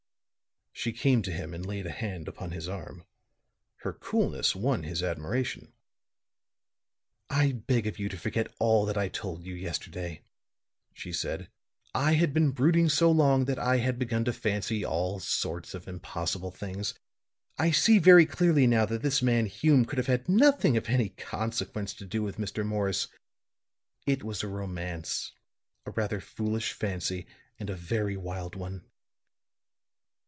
She 0.73 0.93
came 0.93 1.21
to 1.21 1.31
him 1.31 1.53
and 1.53 1.63
laid 1.63 1.85
a 1.85 1.91
hand 1.91 2.27
upon 2.27 2.49
his 2.51 2.67
arm. 2.67 3.05
Her 3.81 3.93
coolness 3.93 4.55
won 4.55 4.81
his 4.81 5.03
admiration. 5.03 5.73
"I 7.29 7.51
beg 7.51 7.85
of 7.85 7.99
you 7.99 8.09
to 8.09 8.17
forget 8.17 8.51
all 8.57 8.87
that 8.87 8.97
I 8.97 9.07
told 9.07 9.43
you 9.45 9.53
yesterday," 9.53 10.23
she 10.95 11.13
said. 11.13 11.49
"I 11.93 12.13
had 12.13 12.33
been 12.33 12.49
brooding 12.49 12.89
so 12.89 13.11
long 13.11 13.45
that 13.45 13.59
I 13.59 13.77
had 13.77 13.99
begun 13.99 14.25
to 14.25 14.33
fancy 14.33 14.83
all 14.83 15.19
sorts 15.19 15.75
of 15.75 15.87
impossible 15.87 16.49
things. 16.51 16.95
I 17.59 17.69
see 17.69 17.99
very 17.99 18.25
clearly 18.25 18.65
now 18.65 18.85
that 18.85 19.03
this 19.03 19.21
man 19.21 19.45
Hume 19.45 19.85
could 19.85 19.99
have 19.99 20.07
had 20.07 20.27
nothing 20.27 20.77
of 20.77 20.89
any 20.89 21.09
consequence 21.09 21.93
to 21.93 22.05
do 22.05 22.23
with 22.23 22.37
Mr. 22.37 22.65
Morris. 22.65 23.07
It 24.07 24.23
was 24.23 24.41
a 24.41 24.47
romance 24.47 25.33
a 25.85 25.91
rather 25.91 26.19
foolish 26.19 26.71
fancy, 26.73 27.27
and 27.59 27.69
a 27.69 27.75
very 27.75 28.17
wild 28.17 28.55
one." 28.55 28.85